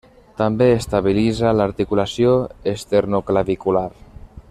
També 0.37 0.67
estabilitza 0.75 1.51
l'articulació 1.59 2.35
esternoclavicular. 2.75 3.89